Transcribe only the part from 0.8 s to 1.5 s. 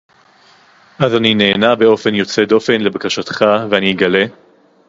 אז אני